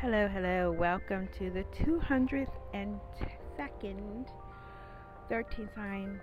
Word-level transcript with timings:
Hello, 0.00 0.28
hello. 0.28 0.72
Welcome 0.72 1.28
to 1.36 1.50
the 1.50 1.62
202nd 1.84 2.48
13 5.28 5.68
sign 5.74 6.20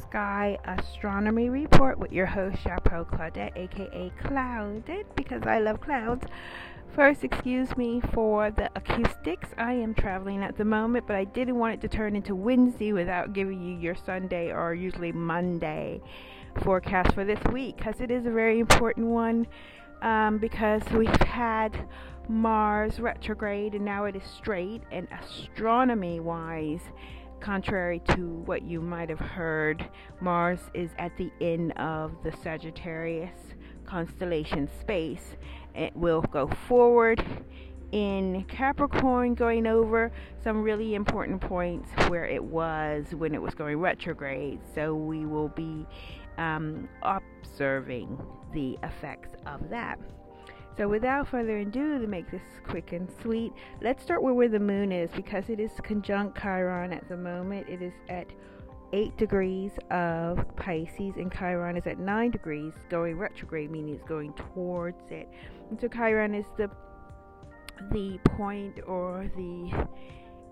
sky 0.00 0.56
astronomy 0.64 1.48
report 1.48 1.98
with 1.98 2.12
your 2.12 2.26
host 2.26 2.58
Chapeau 2.62 3.04
Claudette, 3.04 3.56
aka 3.56 4.12
Clouded, 4.22 5.04
because 5.16 5.42
I 5.42 5.58
love 5.58 5.80
clouds. 5.80 6.24
First, 6.94 7.24
excuse 7.24 7.76
me 7.76 8.00
for 8.12 8.52
the 8.52 8.70
acoustics. 8.76 9.48
I 9.58 9.72
am 9.72 9.92
traveling 9.92 10.44
at 10.44 10.56
the 10.56 10.64
moment, 10.64 11.08
but 11.08 11.16
I 11.16 11.24
didn't 11.24 11.56
want 11.56 11.74
it 11.74 11.80
to 11.80 11.88
turn 11.88 12.14
into 12.14 12.36
Wednesday 12.36 12.92
without 12.92 13.32
giving 13.32 13.60
you 13.60 13.76
your 13.78 13.96
Sunday 13.96 14.52
or 14.52 14.74
usually 14.74 15.10
Monday 15.10 16.00
forecast 16.62 17.14
for 17.14 17.24
this 17.24 17.42
week 17.52 17.76
because 17.76 18.00
it 18.00 18.10
is 18.10 18.26
a 18.26 18.30
very 18.30 18.58
important 18.60 19.06
one 19.06 19.46
um, 20.02 20.38
because 20.38 20.82
we've 20.92 21.22
had 21.22 21.88
Mars 22.28 23.00
retrograde 23.00 23.74
and 23.74 23.84
now 23.84 24.04
it 24.04 24.16
is 24.16 24.22
straight. 24.24 24.82
And 24.90 25.08
astronomy 25.22 26.20
wise, 26.20 26.80
contrary 27.40 28.00
to 28.10 28.28
what 28.46 28.62
you 28.62 28.80
might 28.80 29.08
have 29.08 29.20
heard, 29.20 29.88
Mars 30.20 30.60
is 30.74 30.90
at 30.98 31.16
the 31.16 31.30
end 31.40 31.72
of 31.72 32.12
the 32.22 32.32
Sagittarius 32.42 33.38
constellation 33.84 34.68
space. 34.80 35.36
It 35.74 35.94
will 35.96 36.22
go 36.22 36.48
forward 36.68 37.24
in 37.92 38.44
Capricorn, 38.44 39.34
going 39.34 39.66
over 39.66 40.12
some 40.42 40.62
really 40.62 40.94
important 40.94 41.40
points 41.40 41.90
where 42.08 42.24
it 42.24 42.42
was 42.42 43.06
when 43.16 43.34
it 43.34 43.42
was 43.42 43.54
going 43.54 43.78
retrograde. 43.78 44.60
So 44.74 44.94
we 44.94 45.26
will 45.26 45.48
be 45.48 45.86
um, 46.38 46.88
observing 47.02 48.18
the 48.52 48.78
effects 48.82 49.30
of 49.46 49.68
that. 49.70 49.98
So, 50.76 50.88
without 50.88 51.28
further 51.28 51.58
ado, 51.58 51.98
to 51.98 52.06
make 52.06 52.30
this 52.30 52.42
quick 52.66 52.92
and 52.92 53.08
sweet, 53.20 53.52
let's 53.82 54.02
start 54.02 54.22
with 54.22 54.34
where 54.34 54.48
the 54.48 54.60
moon 54.60 54.92
is 54.92 55.10
because 55.14 55.50
it 55.50 55.60
is 55.60 55.70
conjunct 55.82 56.40
Chiron 56.40 56.92
at 56.92 57.08
the 57.08 57.16
moment. 57.16 57.68
It 57.68 57.82
is 57.82 57.92
at 58.08 58.28
8 58.92 59.16
degrees 59.16 59.72
of 59.90 60.44
Pisces, 60.56 61.16
and 61.16 61.30
Chiron 61.32 61.76
is 61.76 61.86
at 61.86 61.98
9 61.98 62.30
degrees, 62.30 62.72
going 62.88 63.18
retrograde, 63.18 63.70
meaning 63.70 63.94
it's 63.94 64.04
going 64.04 64.32
towards 64.32 65.10
it. 65.10 65.28
And 65.70 65.80
so, 65.80 65.88
Chiron 65.88 66.34
is 66.34 66.46
the 66.56 66.70
the 67.90 68.18
point 68.36 68.78
or 68.86 69.30
the 69.36 69.88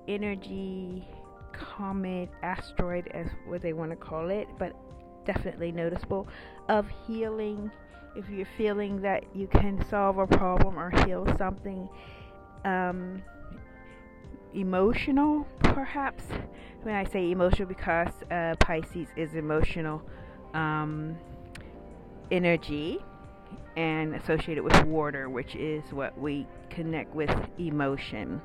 energy 0.08 1.06
comet 1.52 2.30
asteroid 2.42 3.08
as 3.08 3.26
what 3.46 3.60
they 3.60 3.72
want 3.72 3.90
to 3.90 3.96
call 3.96 4.30
it 4.30 4.48
but 4.58 4.72
definitely 5.28 5.70
noticeable 5.70 6.26
of 6.68 6.86
healing 7.06 7.70
if 8.16 8.28
you're 8.30 8.48
feeling 8.56 9.00
that 9.02 9.22
you 9.34 9.46
can 9.46 9.84
solve 9.88 10.18
a 10.18 10.26
problem 10.26 10.78
or 10.78 10.90
heal 11.04 11.24
something 11.36 11.88
um, 12.64 13.22
emotional, 14.54 15.46
perhaps. 15.60 16.24
When 16.82 16.94
I 16.94 17.04
say 17.04 17.30
emotional, 17.30 17.68
because 17.68 18.12
uh, 18.30 18.54
Pisces 18.58 19.08
is 19.16 19.34
emotional 19.34 20.02
um, 20.54 21.16
energy 22.30 22.98
and 23.76 24.14
associated 24.14 24.64
with 24.64 24.84
water, 24.84 25.28
which 25.28 25.54
is 25.54 25.84
what 25.92 26.18
we 26.18 26.46
connect 26.70 27.14
with 27.14 27.30
emotion. 27.58 28.40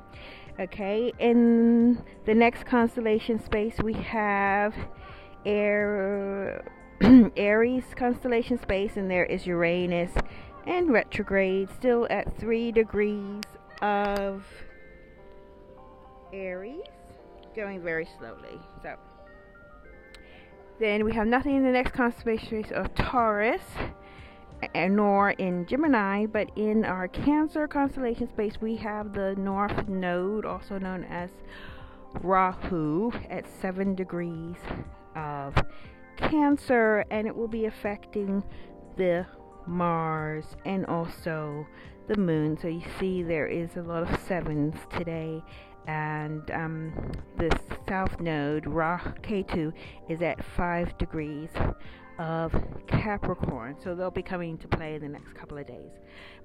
Okay, 0.60 1.12
in 1.18 2.00
the 2.26 2.34
next 2.34 2.66
constellation 2.66 3.42
space, 3.42 3.74
we 3.82 3.94
have 3.94 4.74
air 5.46 6.64
Aries 7.36 7.84
constellation 7.96 8.58
space, 8.60 8.96
and 8.96 9.10
there 9.10 9.24
is 9.24 9.46
Uranus 9.46 10.12
and 10.66 10.90
retrograde, 10.90 11.68
still 11.70 12.06
at 12.08 12.38
three 12.38 12.72
degrees 12.72 13.42
of 13.82 14.44
Aries, 16.32 16.86
going 17.54 17.82
very 17.82 18.08
slowly. 18.18 18.58
So 18.82 18.96
then 20.80 21.04
we 21.04 21.12
have 21.12 21.26
nothing 21.26 21.56
in 21.56 21.64
the 21.64 21.70
next 21.70 21.92
constellation 21.92 22.62
space 22.62 22.72
of 22.72 22.94
Taurus, 22.94 23.62
And 24.74 24.96
nor 24.96 25.32
in 25.32 25.66
Gemini, 25.66 26.26
but 26.26 26.48
in 26.56 26.84
our 26.84 27.08
Cancer 27.08 27.68
constellation 27.68 28.28
space, 28.28 28.60
we 28.60 28.76
have 28.76 29.12
the 29.12 29.34
North 29.36 29.88
Node, 29.88 30.46
also 30.46 30.78
known 30.78 31.04
as 31.04 31.28
Rahu, 32.22 33.12
at 33.28 33.44
seven 33.60 33.94
degrees 33.94 34.56
of 35.16 35.54
Cancer, 36.16 37.04
and 37.10 37.26
it 37.26 37.34
will 37.34 37.48
be 37.48 37.66
affecting 37.66 38.42
the 38.96 39.26
Mars 39.66 40.44
and 40.64 40.86
also 40.86 41.66
the 42.08 42.16
Moon. 42.16 42.56
So 42.60 42.68
you 42.68 42.82
see, 42.98 43.22
there 43.22 43.46
is 43.46 43.76
a 43.76 43.82
lot 43.82 44.02
of 44.02 44.20
sevens 44.20 44.76
today, 44.96 45.42
and 45.86 46.50
um, 46.50 47.12
the 47.38 47.50
South 47.88 48.20
Node, 48.20 48.66
Ra 48.66 48.98
Ketu, 49.22 49.72
is 50.08 50.22
at 50.22 50.44
five 50.56 50.96
degrees 50.98 51.50
of 52.18 52.54
Capricorn. 52.86 53.76
So 53.82 53.94
they'll 53.94 54.10
be 54.10 54.22
coming 54.22 54.50
into 54.50 54.68
play 54.68 54.94
in 54.94 55.02
the 55.02 55.08
next 55.08 55.34
couple 55.34 55.58
of 55.58 55.66
days. 55.66 55.90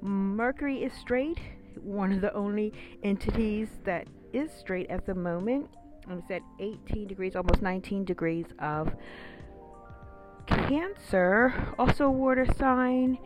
Mercury 0.02 0.84
is 0.84 0.94
straight, 0.94 1.40
one 1.82 2.12
of 2.12 2.22
the 2.22 2.34
only 2.34 2.74
entities 3.04 3.68
that 3.86 4.08
is 4.34 4.52
straight 4.52 4.90
at 4.90 5.06
the 5.06 5.16
moment. 5.16 5.70
It's 6.18 6.32
at 6.32 6.42
18 6.60 7.08
degrees, 7.08 7.36
almost 7.36 7.62
19 7.62 8.04
degrees 8.04 8.46
of 8.60 8.92
Cancer, 10.48 11.54
also 11.78 12.10
water 12.10 12.48
sign, 12.58 13.20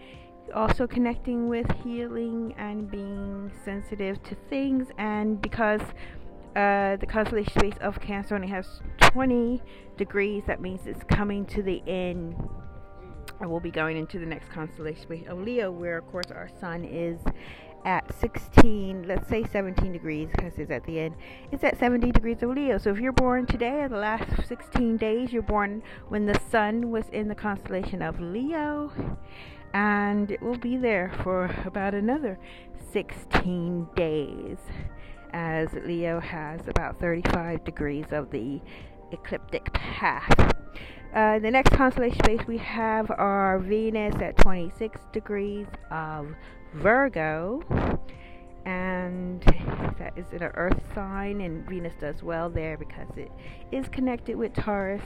also 0.53 0.85
connecting 0.85 1.47
with 1.47 1.65
healing 1.83 2.53
and 2.57 2.91
being 2.91 3.51
sensitive 3.63 4.21
to 4.23 4.35
things. 4.49 4.87
And 4.97 5.41
because 5.41 5.81
uh, 6.55 6.97
the 6.97 7.07
constellation 7.07 7.53
space 7.53 7.77
of 7.79 7.99
Cancer 8.01 8.35
only 8.35 8.49
has 8.49 8.81
20 8.99 9.61
degrees, 9.97 10.43
that 10.47 10.59
means 10.59 10.85
it's 10.85 11.03
coming 11.05 11.45
to 11.47 11.63
the 11.63 11.81
end. 11.87 12.35
I 13.39 13.45
will 13.45 13.61
be 13.61 13.71
going 13.71 13.97
into 13.97 14.19
the 14.19 14.25
next 14.25 14.51
constellation 14.51 15.01
space 15.01 15.25
of 15.27 15.39
Leo, 15.39 15.71
where 15.71 15.97
of 15.97 16.07
course 16.07 16.31
our 16.31 16.49
sun 16.59 16.83
is 16.83 17.19
at 17.85 18.13
16, 18.19 19.07
let's 19.07 19.27
say 19.27 19.43
17 19.43 19.91
degrees 19.91 20.29
because 20.35 20.53
it's 20.57 20.71
at 20.71 20.85
the 20.85 20.99
end. 20.99 21.15
It's 21.51 21.63
at 21.63 21.79
70 21.79 22.11
degrees 22.11 22.41
of 22.41 22.49
Leo. 22.49 22.77
So 22.77 22.89
if 22.91 22.99
you're 22.99 23.11
born 23.11 23.45
today 23.45 23.81
or 23.81 23.89
the 23.89 23.97
last 23.97 24.47
16 24.47 24.97
days, 24.97 25.33
you're 25.33 25.41
born 25.41 25.83
when 26.09 26.25
the 26.25 26.39
sun 26.49 26.91
was 26.91 27.05
in 27.11 27.27
the 27.27 27.35
constellation 27.35 28.01
of 28.01 28.19
Leo, 28.19 28.91
and 29.73 30.31
it 30.31 30.41
will 30.41 30.57
be 30.57 30.77
there 30.77 31.11
for 31.23 31.45
about 31.65 31.93
another 31.93 32.39
16 32.91 33.87
days 33.95 34.57
as 35.33 35.69
Leo 35.85 36.19
has 36.19 36.67
about 36.67 36.99
35 36.99 37.63
degrees 37.63 38.05
of 38.11 38.29
the 38.31 38.61
ecliptic 39.11 39.73
path. 39.73 40.53
Uh, 41.13 41.37
the 41.37 41.51
next 41.51 41.71
constellation 41.73 42.17
space 42.23 42.39
we 42.47 42.57
have 42.57 43.11
our 43.11 43.59
Venus 43.59 44.15
at 44.15 44.35
26 44.37 44.99
degrees 45.11 45.67
of 45.91 46.33
Virgo, 46.73 47.61
and 48.65 49.41
that 49.99 50.11
is 50.17 50.25
in 50.31 50.41
an 50.41 50.51
earth 50.55 50.81
sign, 50.95 51.41
and 51.41 51.69
Venus 51.69 51.93
does 51.99 52.23
well 52.23 52.49
there 52.49 52.77
because 52.77 53.15
it 53.15 53.31
is 53.71 53.87
connected 53.89 54.35
with 54.35 54.53
Taurus 54.55 55.03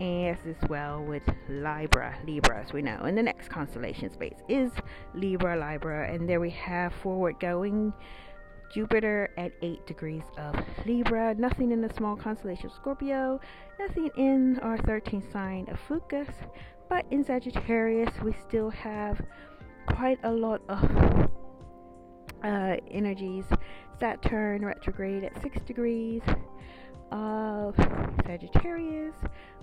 as 0.00 0.38
as 0.44 0.68
well 0.68 1.04
with 1.04 1.22
Libra, 1.48 2.18
Libra 2.26 2.60
as 2.60 2.72
we 2.72 2.82
know. 2.82 2.98
And 3.04 3.16
the 3.16 3.22
next 3.22 3.48
constellation 3.48 4.10
space 4.10 4.42
is 4.48 4.72
Libra, 5.14 5.56
Libra, 5.56 6.12
and 6.12 6.28
there 6.28 6.40
we 6.40 6.50
have 6.50 6.92
forward 6.94 7.38
going 7.38 7.92
Jupiter 8.72 9.30
at 9.36 9.52
8 9.60 9.86
degrees 9.86 10.22
of 10.38 10.54
Libra, 10.86 11.34
nothing 11.34 11.72
in 11.72 11.82
the 11.82 11.92
small 11.92 12.16
constellation 12.16 12.70
Scorpio, 12.70 13.38
nothing 13.78 14.10
in 14.16 14.58
our 14.60 14.78
13th 14.78 15.30
sign 15.30 15.68
of 15.68 15.78
Fucus, 15.88 16.28
but 16.88 17.04
in 17.10 17.22
Sagittarius 17.22 18.10
we 18.22 18.32
still 18.32 18.70
have 18.70 19.20
quite 19.88 20.18
a 20.24 20.30
lot 20.30 20.62
of 20.68 21.30
uh, 22.44 22.76
energies. 22.90 23.44
Saturn 24.00 24.64
retrograde 24.64 25.22
at 25.22 25.40
6 25.42 25.60
degrees 25.62 26.22
of 27.12 27.76
Sagittarius, 28.26 29.14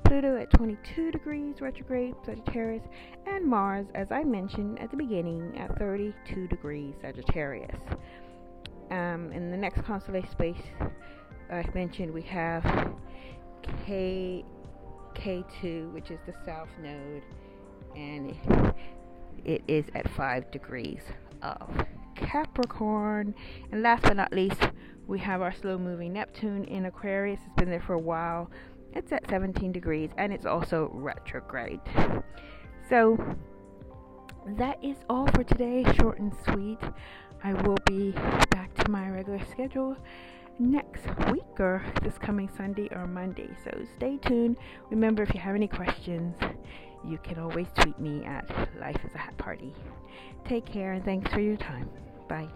Pluto 0.05 0.37
at 0.37 0.49
22 0.51 1.11
degrees 1.11 1.61
retrograde 1.61 2.13
Sagittarius, 2.23 2.83
and 3.25 3.45
Mars, 3.45 3.87
as 3.95 4.11
I 4.11 4.23
mentioned 4.23 4.79
at 4.79 4.91
the 4.91 4.97
beginning, 4.97 5.57
at 5.57 5.77
32 5.77 6.47
degrees 6.47 6.95
Sagittarius. 7.01 7.81
Um, 8.91 9.31
in 9.31 9.51
the 9.51 9.57
next 9.57 9.83
constellation 9.83 10.29
space, 10.31 10.61
I've 11.51 11.73
mentioned 11.75 12.13
we 12.13 12.23
have 12.23 12.63
K 13.85 14.43
Ketu, 15.15 15.91
which 15.93 16.11
is 16.11 16.19
the 16.25 16.33
south 16.45 16.69
node, 16.81 17.23
and 17.95 18.35
it 19.45 19.63
is 19.67 19.85
at 19.95 20.09
5 20.09 20.51
degrees 20.51 21.01
of 21.41 21.85
Capricorn. 22.15 23.33
And 23.71 23.81
last 23.81 24.03
but 24.03 24.17
not 24.17 24.33
least, 24.33 24.61
we 25.07 25.19
have 25.19 25.41
our 25.41 25.53
slow 25.53 25.77
moving 25.77 26.13
Neptune 26.13 26.65
in 26.65 26.85
Aquarius. 26.85 27.39
It's 27.45 27.55
been 27.55 27.69
there 27.69 27.81
for 27.81 27.93
a 27.93 27.99
while. 27.99 28.49
It's 28.93 29.11
at 29.11 29.27
17 29.29 29.71
degrees 29.71 30.09
and 30.17 30.33
it's 30.33 30.45
also 30.45 30.89
retrograde. 30.93 31.79
So 32.89 33.17
that 34.57 34.83
is 34.83 34.97
all 35.09 35.27
for 35.27 35.43
today, 35.43 35.85
short 35.99 36.19
and 36.19 36.33
sweet. 36.45 36.79
I 37.43 37.53
will 37.53 37.77
be 37.85 38.13
regular 39.19 39.45
schedule 39.51 39.97
next 40.59 41.05
week 41.31 41.59
or 41.59 41.83
this 42.01 42.17
coming 42.17 42.49
Sunday 42.55 42.87
or 42.91 43.05
Monday. 43.05 43.49
So 43.65 43.71
stay 43.97 44.17
tuned. 44.17 44.55
Remember, 44.89 45.23
if 45.23 45.33
you 45.33 45.41
have 45.41 45.55
any 45.55 45.67
questions, 45.67 46.37
you 47.05 47.17
can 47.17 47.37
always 47.37 47.67
tweet 47.77 47.99
me 47.99 48.23
at 48.23 48.49
Life 48.79 48.99
is 49.03 49.13
a 49.15 49.17
Hat 49.17 49.37
Party. 49.37 49.73
Take 50.45 50.65
care 50.65 50.93
and 50.93 51.03
thanks 51.03 51.29
for 51.33 51.41
your 51.41 51.57
time. 51.57 51.89
Bye. 52.29 52.47